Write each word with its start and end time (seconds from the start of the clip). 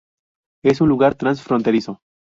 Es 0.63 0.81
un 0.81 0.89
lugar 0.89 1.13
transfronterizo. 1.13 1.99